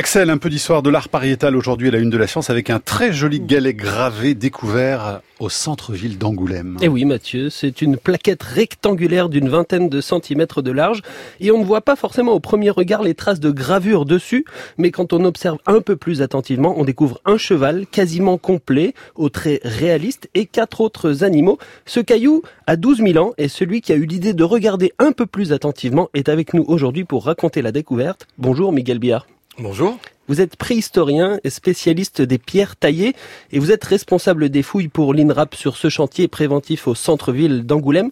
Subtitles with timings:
[0.00, 2.70] Axel, un peu d'histoire de l'art pariétal aujourd'hui à la une de la science avec
[2.70, 6.78] un très joli galet gravé découvert au centre-ville d'Angoulême.
[6.80, 11.02] Eh oui Mathieu, c'est une plaquette rectangulaire d'une vingtaine de centimètres de large
[11.38, 14.46] et on ne voit pas forcément au premier regard les traces de gravure dessus,
[14.78, 19.28] mais quand on observe un peu plus attentivement, on découvre un cheval quasiment complet, aux
[19.28, 21.58] traits réalistes et quatre autres animaux.
[21.84, 25.12] Ce caillou a 12 000 ans et celui qui a eu l'idée de regarder un
[25.12, 28.26] peu plus attentivement est avec nous aujourd'hui pour raconter la découverte.
[28.38, 29.26] Bonjour Miguel Biard.
[29.60, 29.98] Bonjour.
[30.26, 33.14] Vous êtes préhistorien et spécialiste des pierres taillées
[33.52, 38.10] et vous êtes responsable des fouilles pour l'INRAP sur ce chantier préventif au centre-ville d'Angoulême.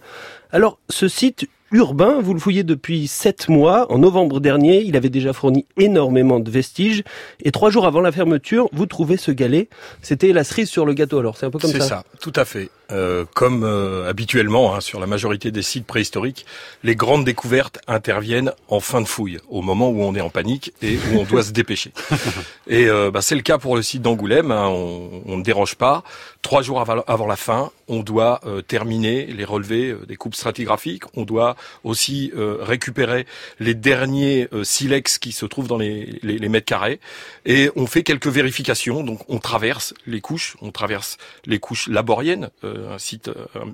[0.51, 2.21] Alors, ce site urbain.
[2.21, 3.91] Vous le fouillez depuis sept mois.
[3.91, 7.02] En novembre dernier, il avait déjà fourni énormément de vestiges.
[7.43, 9.69] Et trois jours avant la fermeture, vous trouvez ce galet.
[10.02, 11.19] C'était la cerise sur le gâteau.
[11.19, 11.80] Alors, c'est un peu comme ça.
[11.80, 12.71] C'est ça, tout à fait.
[12.91, 16.46] Euh, comme euh, habituellement hein, sur la majorité des sites préhistoriques,
[16.83, 20.73] les grandes découvertes interviennent en fin de fouille, au moment où on est en panique
[20.80, 21.93] et où on doit se dépêcher.
[22.66, 24.51] Et euh, bah, c'est le cas pour le site d'Angoulême.
[24.51, 26.02] Hein, on, on, ne dérange pas.
[26.40, 31.05] Trois jours avant, avant la fin, on doit terminer les relevés des coupes stratigraphiques.
[31.15, 33.27] On doit aussi récupérer
[33.59, 37.01] les derniers silex qui se trouvent dans les, les, les mètres carrés.
[37.45, 39.02] Et on fait quelques vérifications.
[39.02, 42.51] Donc on traverse les couches, on traverse les couches laboriennes
[42.90, 43.30] un site,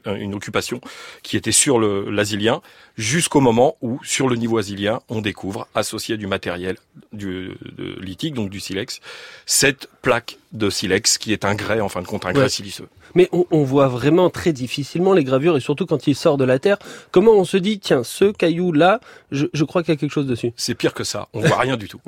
[0.07, 0.81] une occupation
[1.23, 2.61] qui était sur l'asilien,
[2.97, 6.77] jusqu'au moment où, sur le niveau asilien, on découvre, associé du matériel
[7.13, 9.01] du, de lithique, donc du silex,
[9.47, 12.89] cette plaque de silex qui est un grès, en fin de compte, un grès siliceux.
[13.15, 16.59] Mais on, voit vraiment très difficilement les gravures et surtout quand il sort de la
[16.59, 16.79] terre.
[17.13, 20.53] Comment on se dit, tiens, ce caillou-là, je, crois qu'il y a quelque chose dessus
[20.57, 21.29] C'est pire que ça.
[21.33, 22.01] On voit rien du tout.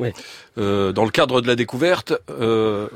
[0.59, 2.89] Euh, dans le cadre de la découverte, euh,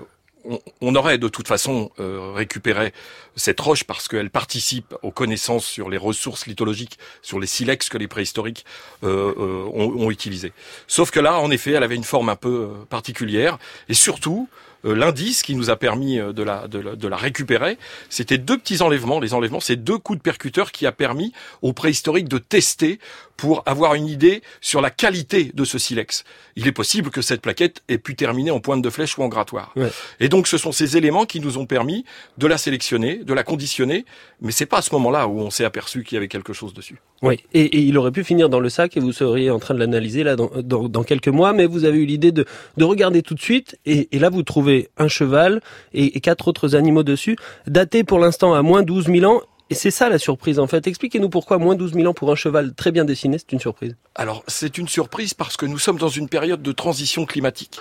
[0.81, 2.93] on, aurait de toute façon euh, récupéré
[3.37, 7.99] cette roche parce qu'elle participe aux connaissances sur les ressources lithologiques, sur les silex que
[7.99, 8.65] les préhistoriques
[9.05, 10.53] euh, euh, ont, ont utilisés.
[10.87, 14.49] Sauf que là, en effet, elle avait une forme un peu particulière et surtout,
[14.83, 17.77] l'indice qui nous a permis de la, de la, récupérer,
[18.09, 19.21] c'était deux petits enlèvements.
[19.21, 22.99] Les enlèvements, c'est deux coups de percuteur qui a permis aux préhistoriques de tester
[23.41, 26.25] pour avoir une idée sur la qualité de ce silex.
[26.57, 29.29] Il est possible que cette plaquette ait pu terminer en pointe de flèche ou en
[29.29, 29.75] grattoir.
[30.21, 32.05] Et donc, ce sont ces éléments qui nous ont permis
[32.37, 34.05] de la sélectionner, de la conditionner,
[34.43, 36.75] mais c'est pas à ce moment-là où on s'est aperçu qu'il y avait quelque chose
[36.75, 36.99] dessus.
[37.23, 39.79] Oui, et, il aurait pu finir dans le sac et vous seriez en train de
[39.79, 42.45] l'analyser là dans, dans, quelques mois, mais vous avez eu l'idée de,
[42.77, 45.61] de regarder tout de suite et, et là vous trouvez un cheval
[45.95, 47.37] et, quatre autres animaux dessus,
[47.67, 50.87] datés pour l'instant à moins 12 000 ans et c'est ça la surprise en fait.
[50.87, 53.97] Expliquez-nous pourquoi moins 12 000 ans pour un cheval très bien dessiné, c'est une surprise.
[54.17, 57.81] Alors c'est une surprise parce que nous sommes dans une période de transition climatique.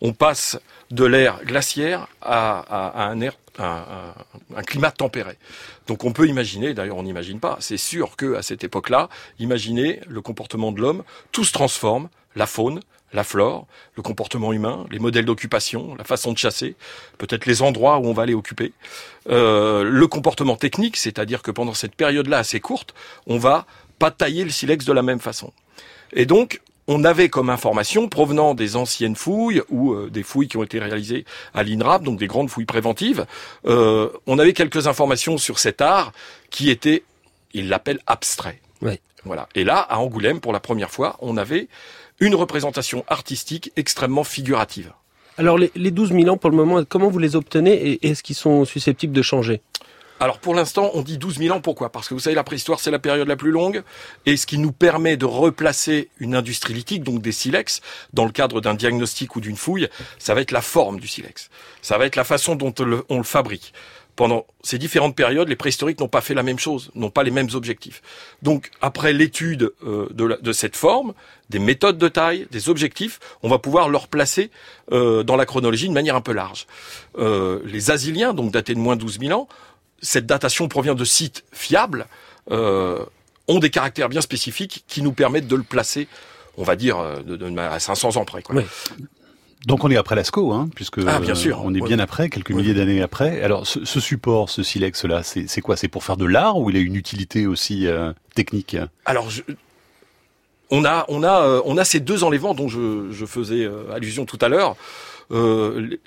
[0.00, 0.58] On passe
[0.90, 5.36] de l'ère glaciaire à, un, air, un, climat tempéré.
[5.86, 9.08] Donc on peut imaginer, d'ailleurs on n'imagine pas, c'est sûr que à cette époque-là,
[9.38, 12.80] imaginez le comportement de l'homme, tout se transforme, la faune,
[13.12, 13.66] la flore,
[13.96, 16.76] le comportement humain, les modèles d'occupation, la façon de chasser,
[17.18, 18.72] peut-être les endroits où on va aller occuper,
[19.28, 22.94] euh, le comportement technique, c'est-à-dire que pendant cette période-là assez courte,
[23.26, 23.66] on va
[23.98, 25.52] pas tailler le silex de la même façon.
[26.12, 30.56] Et donc, on avait comme information provenant des anciennes fouilles ou euh, des fouilles qui
[30.56, 33.26] ont été réalisées à l'INRAP, donc des grandes fouilles préventives,
[33.66, 36.12] euh, on avait quelques informations sur cet art
[36.50, 37.04] qui était,
[37.52, 38.60] il l'appelle abstrait.
[39.24, 39.48] Voilà.
[39.54, 41.68] Et là, à Angoulême, pour la première fois, on avait
[42.20, 44.92] une représentation artistique extrêmement figurative.
[45.38, 48.22] Alors les, les 12 000 ans pour le moment, comment vous les obtenez et est-ce
[48.22, 49.62] qu'ils sont susceptibles de changer?
[50.22, 51.62] Alors pour l'instant, on dit 12 000 ans.
[51.62, 51.90] Pourquoi?
[51.90, 53.82] Parce que vous savez, la préhistoire, c'est la période la plus longue,
[54.26, 57.80] et ce qui nous permet de replacer une industrie lithique, donc des silex,
[58.12, 59.88] dans le cadre d'un diagnostic ou d'une fouille,
[60.18, 61.48] ça va être la forme du silex.
[61.80, 62.74] Ça va être la façon dont
[63.08, 63.72] on le fabrique
[64.20, 67.30] pendant ces différentes périodes, les préhistoriques n'ont pas fait la même chose, n'ont pas les
[67.30, 68.02] mêmes objectifs.
[68.42, 71.14] Donc, après l'étude euh, de, cette forme,
[71.48, 74.50] des méthodes de taille, des objectifs, on va pouvoir leur placer
[74.92, 76.66] euh, dans la chronologie de manière un peu large.
[77.16, 79.48] Euh, les asiliens, donc datés de moins de 12 000 ans,
[80.02, 82.06] cette datation provient de sites fiables,
[82.50, 86.08] ont des caractères bien spécifiques qui nous permettent de le placer
[86.58, 88.42] on va dire à 500 ans près.
[88.42, 88.64] Quoi.
[89.66, 91.60] Donc on est après Lascaux, hein, puisque ah, bien sûr.
[91.62, 93.42] on est bien après, quelques milliers d'années après.
[93.42, 95.76] Alors ce, support, ce silex-là, c'est quoi?
[95.76, 98.76] C'est pour faire de l'art ou il a une utilité aussi euh, technique?
[99.04, 99.28] Alors
[100.70, 104.24] on a on a euh, on a ces deux enlèvements dont je, faisais euh, allusion
[104.24, 104.76] tout à l'heure.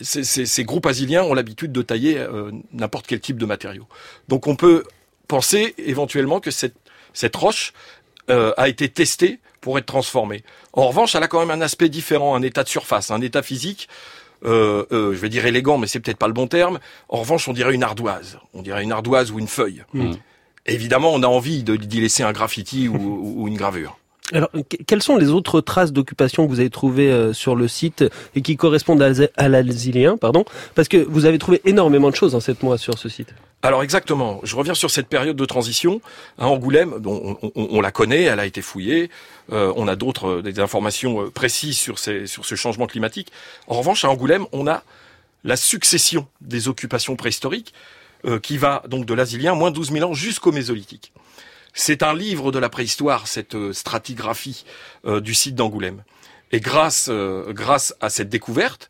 [0.01, 2.25] ces, groupes asiliens ont l'habitude de tailler
[2.73, 3.85] n'importe quel type de matériau.
[4.29, 4.83] Donc on peut
[5.27, 6.75] penser éventuellement que cette
[7.13, 7.73] cette roche
[8.29, 10.43] a été testée pour être transformée.
[10.73, 13.41] En revanche, elle a quand même un aspect différent, un état de surface, un état
[13.41, 13.87] physique.
[14.45, 16.79] Euh, euh, je vais dire élégant, mais c'est peut-être pas le bon terme.
[17.09, 18.39] En revanche, on dirait une ardoise.
[18.53, 19.83] On dirait une ardoise ou une feuille.
[19.93, 20.11] Hmm.
[20.65, 23.97] Évidemment, on a envie d'y laisser un graffiti ou, une gravure.
[24.31, 24.49] Alors,
[24.87, 28.03] quelles sont les autres traces d'occupation que vous avez trouvées euh, sur le site
[28.35, 30.45] et qui correspondent à, l'Alzilien, pardon?
[30.75, 33.33] Parce que vous avez trouvé énormément de choses en sept mois sur ce site.
[33.63, 34.42] Alors exactement.
[34.44, 36.01] Je reviens sur cette période de transition.
[36.38, 39.10] À Angoulême, on, on, la connaît, elle a été fouillée.
[39.51, 43.31] Euh, on a d'autres des informations précises sur, ces, ce changement climatique.
[43.68, 44.83] En revanche, à Angoulême, on a
[45.44, 47.74] la succession des occupations préhistoriques
[48.42, 51.12] qui va donc de l'Asilien, moins 12 000 ans, jusqu'au Mésolithique.
[51.74, 54.63] C'est un livre de la préhistoire, cette euh, stratigraphie
[55.06, 56.04] euh, du site d'Angoulême.
[56.51, 58.89] Et grâce, euh, grâce à cette découverte,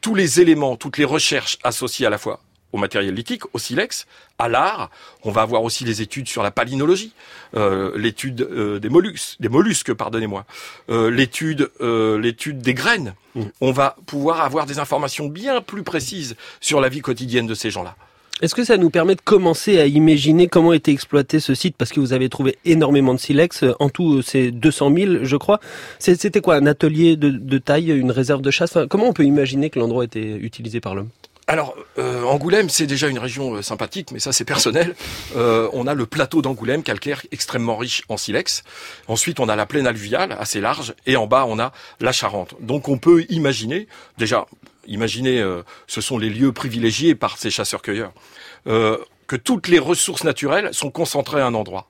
[0.00, 2.40] tous les éléments, toutes les recherches associées à la fois
[2.72, 4.06] au matériel lithique, au silex,
[4.38, 4.90] à l'art.
[5.24, 7.12] On va avoir aussi les études sur la palynologie,
[7.54, 8.36] l'étude
[8.80, 10.44] des mollusques, des mollusques, pardonnez-moi,
[10.88, 13.14] l'étude, l'étude des graines.
[13.34, 13.42] Mmh.
[13.60, 17.70] On va pouvoir avoir des informations bien plus précises sur la vie quotidienne de ces
[17.70, 17.96] gens-là.
[18.42, 21.76] Est-ce que ça nous permet de commencer à imaginer comment était exploité ce site?
[21.76, 25.60] Parce que vous avez trouvé énormément de silex, en tout c'est 200 000 je crois.
[26.00, 28.76] C'était quoi Un atelier de, taille, une réserve de chasse?
[28.90, 31.10] Comment on peut imaginer que l'endroit était utilisé par l'homme?
[31.48, 34.94] Alors, euh, Angoulême, c'est déjà une région euh, sympathique, mais ça c'est personnel.
[35.36, 38.62] Euh, on a le plateau d'Angoulême, calcaire, extrêmement riche en silex.
[39.08, 42.54] Ensuite, on a la plaine alluviale, assez large, et en bas, on a la Charente.
[42.60, 44.46] Donc, on peut imaginer, déjà,
[44.86, 45.44] imaginez,
[45.86, 48.12] ce sont les lieux privilégiés par ces chasseurs-cueilleurs,
[48.64, 51.88] que toutes les ressources naturelles sont concentrées à un endroit.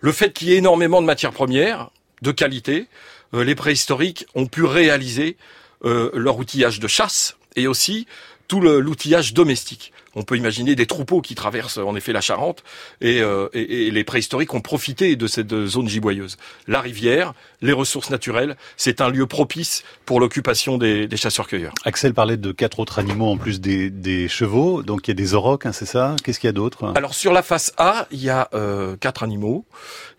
[0.00, 1.90] Le fait qu'il y ait énormément de matières premières,
[2.20, 2.86] de qualité,
[3.32, 5.36] les préhistoriques ont pu réaliser
[5.82, 8.06] leur outillage de chasse et aussi
[8.52, 9.94] tout l'outillage domestique.
[10.14, 12.62] On peut imaginer des troupeaux qui traversent en effet la Charente
[13.02, 16.36] euh, et, les préhistoriques ont profité de cette zone giboyeuse.
[16.68, 17.32] La rivière,
[17.62, 21.72] les ressources naturelles, c'est un lieu propice pour l'occupation des, chasseurs-cueilleurs.
[21.86, 25.32] Axel parlait de quatre autres animaux en plus des, chevaux, donc il y a des
[25.32, 26.14] aurochs, hein, c'est ça?
[26.22, 26.92] Qu'est-ce qu'il y a d'autre?
[26.94, 29.64] Alors sur la face A, il y a euh, quatre animaux.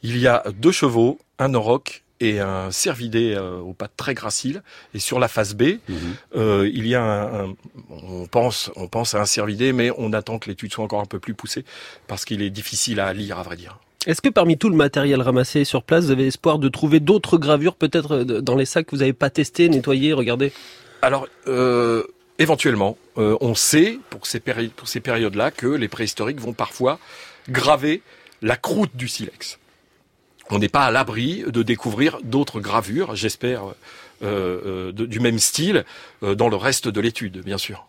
[0.02, 4.64] Il y a deux chevaux, un auroch et un cervidé euh, aux pattes très graciles.
[4.94, 5.98] Et sur la face B, mhm.
[6.36, 7.56] euh, il y a un,
[7.90, 11.06] on pense, on pense à un cervidé, mais on attend que l'étude soit encore un
[11.06, 11.66] peu plus poussée
[12.08, 13.80] parce qu'il est difficile à lire, à vrai dire.
[14.06, 17.38] Est-ce que parmi tout le matériel ramassé sur place, vous avez espoir de trouver d'autres
[17.38, 20.52] gravures, peut-être euh, dans les sacs que vous n'avez pas testés, nettoyés, regardez?
[21.02, 22.04] Alors, euh,
[22.38, 24.42] éventuellement, euh, on sait pour ces,
[24.76, 27.00] pour ces périodes-là que les préhistoriques vont parfois
[27.50, 28.02] graver
[28.42, 29.58] la croûte du silex
[30.50, 33.64] on n'est pas à l'abri de découvrir d'autres gravures, j'espère,
[34.24, 35.86] euh, euh, du même style,
[36.24, 37.86] euh, dans le reste de l'étude, bien sûr.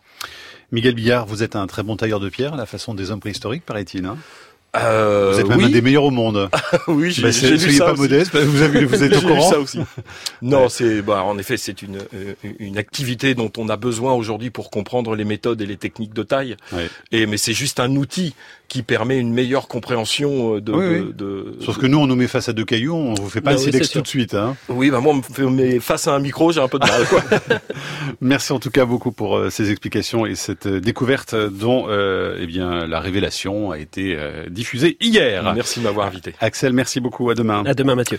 [0.73, 3.21] Miguel Billard, vous êtes un très bon tailleur de pierre, à la façon des hommes
[3.21, 4.05] préhistoriques, paraît-il.
[4.05, 4.19] Hein?
[4.77, 6.51] Euh, vous êtes même un des meilleurs au monde.
[6.89, 9.51] oui, j'ai bah, Soyez pas modeste, vous, avez, vous êtes au courant.
[9.51, 9.79] ça aussi.
[10.43, 14.51] Non, c'est bah, en effet c'est une euh, une activité dont on a besoin aujourd'hui
[14.51, 16.57] pour comprendre les méthodes et les techniques de taille.
[17.13, 18.35] Et mais c'est juste un outil
[18.75, 22.27] qui permet une meilleure compréhension euh, de, de, de, Sauf que nous, on nous met
[22.27, 24.35] face à deux cailloux, on vous fait pas le silex tout de suite.
[24.35, 24.57] Hein.
[24.69, 27.07] Oui, bah moi, on me met face à un micro, j'ai un peu de mal.
[27.07, 27.23] Quoi.
[28.21, 32.49] Merci en tout cas beaucoup pour euh, ces explications et cette découverte dont euh, eh
[32.49, 34.19] bien la révélation a été
[34.51, 35.55] diffusée hier.
[35.55, 36.35] Merci de m'avoir invité.
[36.41, 37.31] Axel, merci beaucoup.
[37.31, 37.63] À demain.
[37.65, 38.13] À demain, Mathieu.